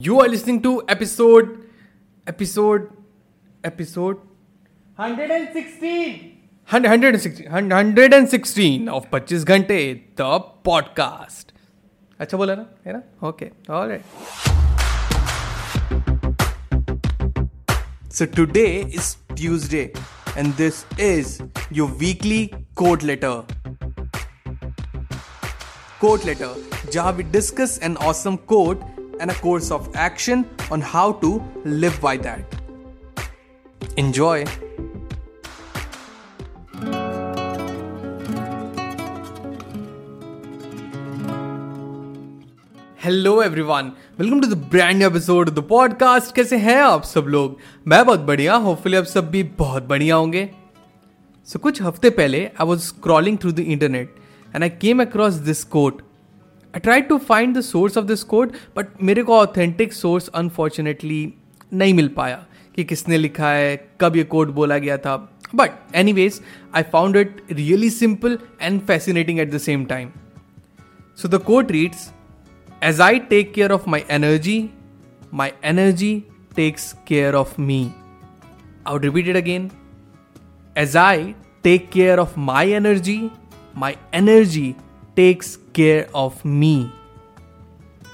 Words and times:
You 0.00 0.20
are 0.20 0.28
listening 0.28 0.62
to 0.62 0.80
episode, 0.86 1.68
episode, 2.24 2.88
episode 3.64 4.18
116 4.94 6.38
116 6.70 7.48
116 7.50 8.88
of 8.88 9.08
25 9.10 9.44
घंटे 9.44 9.78
the 10.20 10.28
podcast. 10.68 11.50
अच्छा 12.20 12.36
बोला 12.36 12.54
ना 12.54 12.66
है 12.86 12.92
ना 12.92 13.02
okay 13.28 13.50
alright 13.78 14.04
So 18.18 18.28
today 18.36 18.84
is 19.00 19.16
Tuesday 19.34 19.90
and 20.36 20.54
this 20.62 20.78
is 21.08 21.40
your 21.80 21.88
weekly 22.04 22.54
quote 22.82 23.02
letter. 23.02 23.34
Quote 25.98 26.24
letter, 26.30 26.52
जहाँ 26.92 27.16
we 27.16 27.24
discuss 27.38 27.76
an 27.90 27.96
awesome 27.96 28.38
quote 28.54 28.86
and 29.20 29.30
a 29.30 29.34
course 29.34 29.70
of 29.70 29.94
action 29.96 30.46
on 30.70 30.80
how 30.80 31.12
to 31.14 31.42
live 31.64 32.00
by 32.00 32.16
that. 32.18 32.56
Enjoy. 33.96 34.44
Hello 43.02 43.42
everyone 43.42 43.90
welcome 44.18 44.40
to 44.40 44.46
the 44.46 44.56
brand 44.70 45.02
episode 45.02 45.50
the 45.50 45.62
podcast 45.68 46.34
कैसे 46.34 46.56
हैं 46.58 46.76
आप 46.76 47.02
सब 47.04 47.26
लोग 47.28 47.56
मैं 47.88 48.04
बहुत 48.06 48.20
बढ़िया 48.20 48.54
hopefully 48.64 48.96
आप 48.96 49.04
सब 49.04 49.30
भी 49.30 49.42
बहुत 49.58 49.82
बढ़िया 49.88 50.16
होंगे 50.16 50.44
सो 51.48 51.56
so, 51.56 51.62
कुछ 51.62 51.80
हफ़्ते 51.82 52.10
पहले 52.10 52.44
I 52.44 52.66
was 52.66 52.80
scrolling 52.80 53.38
through 53.38 53.52
the 53.52 53.58
internet 53.58 54.14
and 54.54 54.62
I 54.62 54.70
came 54.80 55.02
across 55.02 55.34
this 55.48 55.62
quote 55.74 56.02
I 56.68 56.80
try 56.80 57.00
to 57.00 57.18
find 57.18 57.56
the 57.56 57.60
source 57.60 57.98
of 57.98 58.04
this 58.04 58.22
code 58.22 58.52
but 58.76 58.86
मेरे 59.02 59.22
को 59.22 59.36
ऑथेंटिक 59.36 59.92
सोर्स 59.92 60.28
अनफॉर्चुनेटली 60.28 61.34
नहीं 61.72 61.94
मिल 61.94 62.08
पाया 62.08 62.46
कि 62.74 62.84
किसने 62.84 63.18
लिखा 63.18 63.50
है 63.50 63.90
कब 64.00 64.16
ये 64.16 64.24
कोड 64.24 64.48
बोला 64.48 64.78
गया 64.78 64.98
था। 64.98 65.38
But 65.54 65.70
anyways 66.12 66.40
I 66.74 66.82
found 66.82 67.16
it 67.16 67.42
really 67.52 67.90
simple 67.90 68.38
and 68.62 68.80
fascinating 68.80 69.40
at 69.40 69.50
the 69.50 69.58
same 69.58 69.84
time 69.84 70.10
so 71.16 71.28
the 71.28 71.34
code 71.34 71.70
reads 71.70 72.12
as 72.82 73.00
I 73.00 73.18
take 73.18 73.54
care 73.54 73.72
of 73.72 73.90
my 73.90 74.04
energy 74.10 74.70
my 75.34 75.50
energy 75.64 76.24
takes 76.56 76.94
care 77.08 77.34
of 77.34 77.60
me 77.60 77.90
repeat 78.96 79.28
it 79.28 79.36
again. 79.36 79.70
As 80.76 80.96
I 80.96 81.34
take 81.62 81.90
care 81.90 82.18
of 82.18 82.36
my 82.36 82.66
energy, 82.66 83.30
my 83.74 83.94
energy 84.12 84.74
takes 85.18 85.58
care 85.72 86.06
of 86.14 86.44
me. 86.44 86.92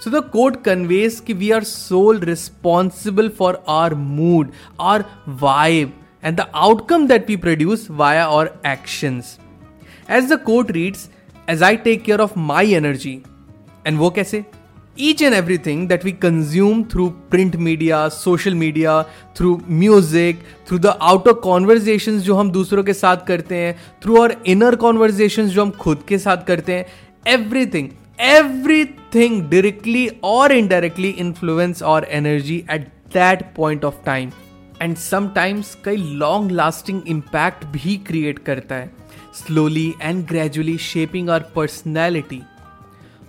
So 0.00 0.10
the 0.10 0.22
quote 0.22 0.62
conveys 0.64 1.20
that 1.20 1.36
we 1.40 1.52
are 1.52 1.62
sole 1.62 2.20
responsible 2.30 3.28
for 3.40 3.60
our 3.66 3.94
mood, 3.94 4.52
our 4.78 5.04
vibe, 5.28 5.92
and 6.22 6.36
the 6.36 6.48
outcome 6.54 7.06
that 7.08 7.26
we 7.26 7.36
produce 7.36 7.86
via 7.86 8.24
our 8.26 8.52
actions. 8.64 9.38
As 10.08 10.28
the 10.28 10.38
quote 10.38 10.70
reads, 10.70 11.08
as 11.48 11.62
I 11.62 11.76
take 11.76 12.04
care 12.04 12.20
of 12.20 12.36
my 12.36 12.64
energy, 12.64 13.18
And 13.86 13.98
वो 13.98 14.10
कैसे 14.10 14.44
each 14.96 15.22
and 15.22 15.34
every 15.34 15.56
thing 15.58 15.86
that 15.88 16.04
we 16.04 16.12
consume 16.22 16.82
through 16.92 17.08
print 17.30 17.56
media 17.58 18.08
social 18.08 18.54
media 18.54 19.02
through 19.36 19.58
music 19.70 20.42
through 20.68 20.78
the 20.78 20.96
outer 21.02 21.32
conversation 21.42 22.18
जो 22.20 22.34
हम 22.34 22.50
दूसरों 22.50 22.84
के 22.84 22.94
साथ 22.94 23.24
करते 23.26 23.56
हैं 23.56 23.76
through 24.02 24.20
our 24.22 24.36
inner 24.46 24.76
conversation 24.76 25.48
जो 25.48 25.62
हम 25.62 25.70
खुद 25.80 26.02
के 26.08 26.18
साथ 26.18 26.44
करते 26.46 26.72
हैं 26.72 27.32
एवरीथिंग 27.34 27.88
एवरीथिंग 28.20 29.42
डायरेक्टली 29.50 30.06
और 30.24 30.52
indirectly 30.52 31.08
influence 31.18 31.82
our 31.84 32.06
energy 32.12 32.64
at 32.70 32.88
that 33.14 33.44
point 33.56 33.84
of 33.84 34.04
time 34.06 34.30
and 34.82 34.96
sometimes 34.98 35.76
कई 35.84 35.96
लॉन्ग 35.96 36.50
लास्टिंग 36.52 37.00
इम्पैक्ट 37.08 37.64
भी 37.72 37.96
क्रिएट 38.06 38.38
करता 38.44 38.74
है 38.74 38.92
slowly 39.36 39.92
and 40.02 40.26
gradually 40.26 40.76
shaping 40.82 41.30
our 41.30 41.44
personality 41.56 42.42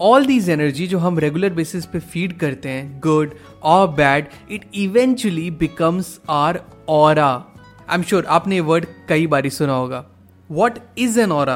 all 0.00 0.26
these 0.26 0.48
energy 0.50 0.86
जो 0.86 0.98
हम 0.98 1.18
रेगुलर 1.18 1.52
बेसिस 1.54 1.86
पे 1.86 1.98
फ़ीड 1.98 2.32
करते 2.38 2.68
हैं 2.68 3.00
गुड 3.00 3.34
और 3.62 3.88
bad 3.94 4.28
it 4.50 4.64
eventually 4.74 5.50
becomes 5.50 6.18
our 6.30 6.60
aura 6.88 7.18
I 7.18 7.94
am 7.94 8.02
sure 8.02 8.24
आपने 8.26 8.54
ये 8.54 8.60
वर्ड 8.60 8.86
कई 9.08 9.26
बार 9.26 9.48
सुना 9.48 9.72
होगा. 9.72 10.04
What 10.50 10.78
is 10.98 11.20
an 11.20 11.32
aura 11.32 11.50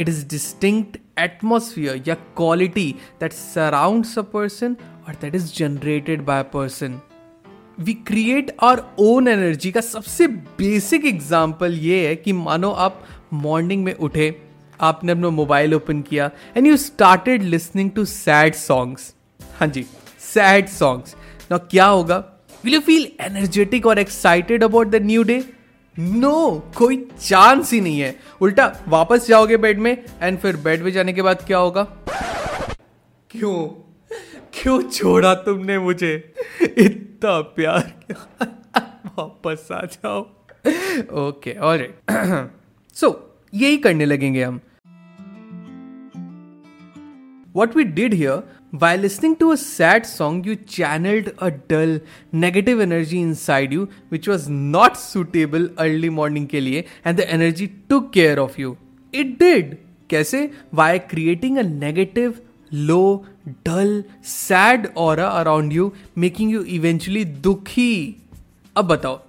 it 0.00 0.08
is 0.08 0.26
distinct 0.28 0.98
atmosphere 1.18 2.02
या 2.08 2.14
quality 2.36 2.90
that 3.20 3.32
surrounds 3.32 4.18
a 4.18 4.22
person 4.32 4.76
और 5.08 5.14
that 5.20 5.34
is 5.34 5.52
generated 5.54 6.24
by 6.24 6.42
person 6.52 7.00
we 7.80 7.94
create 8.06 8.54
our 8.62 8.82
own 9.00 9.28
energy 9.28 9.70
का 9.72 9.80
सबसे 9.80 10.26
बेसिक 10.28 11.04
एग्ज़ाम्पल 11.06 11.74
ये 11.78 12.06
है 12.06 12.14
कि 12.16 12.32
मानो 12.32 12.70
आप 12.86 13.02
मॉर्निंग 13.32 13.84
में 13.84 13.94
उठे 13.94 14.30
आपने 14.80 15.12
अपना 15.12 15.30
मोबाइल 15.30 15.74
ओपन 15.74 16.00
किया 16.02 16.30
and 16.56 16.66
you 16.66 16.76
started 16.76 17.42
listening 17.42 17.90
to 17.90 18.04
sad 18.04 18.54
songs 18.54 19.14
हाँ 19.60 19.68
जी 19.68 19.86
सैड 20.18 20.68
सॉन्ग्स 20.68 21.14
ना 21.50 21.58
क्या 21.58 21.86
होगा? 21.86 22.16
विल 22.64 22.74
यू 22.74 22.80
फील 22.80 23.06
एनर्जेटिक 23.20 23.86
और 23.86 23.98
excited 23.98 24.64
about 24.64 24.86
the 24.86 25.02
new 25.02 25.22
day 25.22 25.44
no 25.98 26.72
कोई 26.76 26.96
चांस 27.20 27.72
ही 27.72 27.80
नहीं 27.80 28.00
है. 28.00 28.14
उल्टा, 28.40 28.72
वापस 28.88 29.26
जाओगे 29.28 29.56
बेड 29.56 29.78
में 29.78 30.04
एंड 30.22 30.38
फिर 30.38 30.56
बेड 30.56 30.82
में 30.82 30.90
जाने 30.92 31.12
के 31.12 31.22
बाद 31.22 31.44
क्या 31.46 31.58
होगा? 31.58 31.82
क्यों? 33.30 33.56
क्यों 34.54 34.82
छोड़ा 34.82 35.34
तुमने 35.34 35.78
मुझे? 35.78 36.12
इतना 36.62 37.40
प्यार 37.40 37.80
किया। 37.80 38.46
वापस 39.18 39.68
आ 39.72 39.80
जाओ। 39.84 40.20
ओके 41.28 41.52
और 41.52 41.86
सो 42.96 43.08
यही 43.54 43.76
करने 43.76 44.04
लगेंगे 44.04 44.42
हम। 44.44 44.60
What 47.52 47.74
we 47.74 47.82
did 47.82 48.12
here, 48.12 48.44
by 48.72 48.94
listening 48.94 49.34
to 49.38 49.50
a 49.50 49.56
sad 49.56 50.06
song, 50.06 50.44
you 50.44 50.54
channeled 50.54 51.32
a 51.38 51.50
dull, 51.50 51.98
negative 52.30 52.78
energy 52.78 53.20
inside 53.20 53.72
you, 53.72 53.88
which 54.10 54.28
was 54.28 54.48
not 54.48 54.96
suitable 54.96 55.66
early 55.76 56.10
morning 56.10 56.46
ke 56.46 56.62
liye, 56.66 56.86
and 57.04 57.16
the 57.16 57.28
energy 57.28 57.66
took 57.88 58.12
care 58.12 58.38
of 58.38 58.56
you. 58.56 58.76
It 59.12 59.36
did. 59.40 59.78
कैसे? 60.08 60.52
By 60.72 61.00
creating 61.00 61.58
a 61.58 61.64
negative, 61.64 62.40
low, 62.70 63.26
dull, 63.64 64.04
sad 64.22 64.92
aura 64.94 65.42
around 65.42 65.72
you, 65.72 65.92
making 66.14 66.50
you 66.50 66.64
eventually 66.78 67.24
दुखी. 67.24 68.14
अब 68.76 68.86
बताओ 68.94 69.20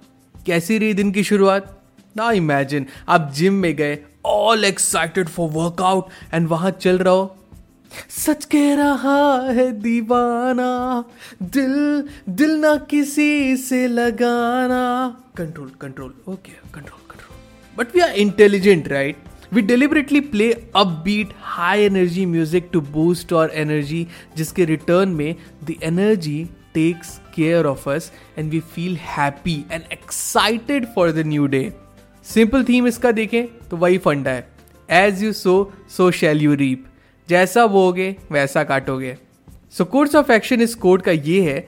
कैसी 0.46 0.78
रही 0.78 0.94
दिन 0.94 1.12
की 1.12 1.22
शुरुआत 1.24 1.76
ना 2.16 2.30
इमेजिन 2.32 2.86
आप 3.08 3.30
जिम 3.34 3.54
में 3.62 3.74
गए 3.76 3.98
all 4.26 4.64
excited 4.64 5.28
for 5.28 5.50
workout 5.50 6.34
and 6.34 6.48
वहाँ 6.48 6.70
चल 6.70 6.98
रहा 6.98 7.14
हो 7.14 7.36
सच 8.10 8.44
कह 8.44 8.74
रहा 8.76 9.50
है 9.50 9.70
दीवाना, 9.80 11.04
दिल 11.42 12.08
दिल 12.28 12.56
ना 12.60 12.74
किसी 12.90 13.56
से 13.58 13.86
लगाना। 13.88 14.82
Control 15.36 15.70
control 15.80 16.14
okay 16.28 16.52
control 16.74 17.10
control 17.10 17.36
but 17.76 17.94
we 17.94 18.00
are 18.00 18.14
intelligent 18.20 18.88
right 18.88 19.30
we 19.52 19.62
deliberately 19.62 20.20
play 20.32 20.50
upbeat 21.04 21.32
high 21.42 21.82
energy 21.84 22.26
music 22.26 22.68
to 22.72 22.80
boost 22.92 23.32
our 23.32 23.52
energy 23.54 24.06
जिसके 24.36 24.64
रिटर्न 24.64 25.08
में 25.08 25.34
the 25.64 25.74
energy 25.84 26.44
takes 26.74 27.18
care 27.34 27.66
of 27.66 27.88
us 27.90 28.10
and 28.38 28.50
we 28.50 28.60
feel 28.74 28.96
happy 29.08 29.56
and 29.72 29.82
excited 29.92 30.86
for 30.94 31.12
the 31.12 31.26
new 31.26 31.46
day 31.46 31.72
simple 32.26 32.64
theme 32.64 32.86
इसका 32.86 33.12
देखें 33.12 33.46
तो 33.68 33.76
वही 33.76 33.98
फंडा 33.98 34.30
है। 34.30 34.48
As 34.88 35.22
you 35.22 35.32
sow 35.32 35.72
so 35.96 36.10
shall 36.10 36.42
you 36.42 36.54
reap 36.54 36.84
जैसा 37.28 37.66
बोगे 37.66 38.14
वैसा 38.32 38.64
काटोगे। 38.64 39.16
सो 39.72 39.84
कोर्स 39.84 40.14
ऑफ़ 40.14 40.32
एक्शन 40.32 40.60
इस 40.60 40.74
कोड 40.74 41.02
का 41.02 41.12
ये 41.12 41.40
है 41.42 41.66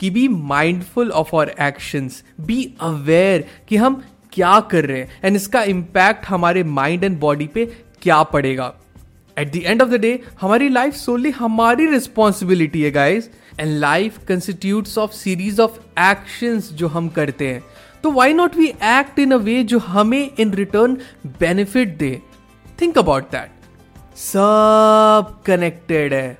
कि 0.00 0.10
be 0.10 0.26
mindful 0.28 1.10
of 1.10 1.34
our 1.34 1.54
actions 1.60 2.22
be 2.40 2.64
aware 2.80 3.44
कि 3.68 3.76
हम 3.76 4.02
क्या 4.32 4.58
कर 4.70 4.84
रहे 4.84 5.00
हैं 5.00 5.20
एंड 5.24 5.36
इसका 5.36 5.62
इम्पैक्ट 5.64 6.26
हमारे 6.26 6.62
माइंड 6.64 7.04
एंड 7.04 7.18
बॉडी 7.20 7.46
पे 7.46 7.64
क्या 8.02 8.22
पड़ेगा। 8.22 8.74
At 9.36 9.52
the 9.52 9.56
end 9.56 9.82
of 9.82 9.88
the 9.90 10.00
day 10.00 10.18
हमारी 10.40 10.68
लाइफ 10.68 10.94
सोली 10.94 11.30
हमारी 11.30 11.86
रिस्पॉन्सिबिलिटी 11.86 12.82
है 12.82 12.90
guys 12.90 13.28
and 13.60 13.78
life 13.78 14.18
constitute 14.28 14.88
of 14.98 15.12
series 15.12 15.60
of 15.60 15.78
actions 16.00 16.70
जो 16.72 16.88
हम 16.88 17.08
करते 17.08 17.48
हैं। 17.48 17.62
तो 18.02 18.10
why 18.12 18.32
not 18.32 18.56
we 18.56 18.66
act 18.66 19.18
in 19.18 19.32
a 19.32 19.36
way 19.36 19.62
जो 19.64 19.78
हमें 19.78 20.30
इन 20.38 20.52
रिटर्न 20.54 20.96
बेनिफिट 21.40 21.96
दे? 21.98 22.20
थिंक 22.80 22.98
अबाउट 22.98 23.30
दैट 23.32 23.55
सब 24.16 25.42
कनेक्टेड 25.46 26.14
है 26.14 26.38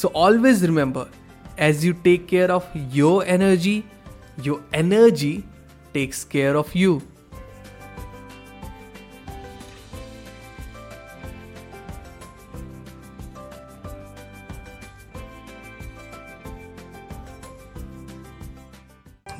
so 0.00 0.12
always 0.16 0.64
remember 0.64 1.10
as 1.64 1.84
you 1.84 1.92
take 2.04 2.26
care 2.26 2.50
of 2.50 2.72
your 2.94 3.24
energy 3.34 3.82
your 4.44 4.68
energy 4.74 5.32
takes 5.94 6.24
care 6.32 6.54
of 6.56 6.76
you 6.76 7.00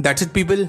That's 0.04 0.22
it, 0.22 0.32
people. 0.34 0.68